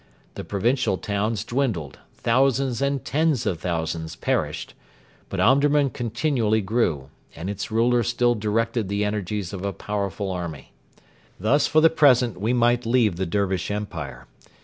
The 0.33 0.43
provincial 0.43 0.97
towns 0.97 1.43
dwindled; 1.45 1.99
thousands 2.15 2.81
and 2.81 3.05
tens 3.05 3.45
of 3.45 3.59
thousands 3.59 4.15
perished; 4.15 4.73
but 5.29 5.39
Omdurman 5.39 5.91
continually 5.91 6.59
grew, 6.59 7.11
and 7.35 7.51
its 7.51 7.69
ruler 7.69 8.01
still 8.01 8.33
directed 8.33 8.89
the 8.89 9.05
energies 9.05 9.53
of 9.53 9.63
a 9.63 9.71
powerful 9.73 10.31
army. 10.31 10.73
Thus 11.39 11.67
for 11.67 11.81
the 11.81 11.91
present 11.91 12.41
we 12.41 12.51
might 12.51 12.87
leave 12.87 13.17
the 13.17 13.27
Dervish 13.27 13.69
Empire. 13.69 14.25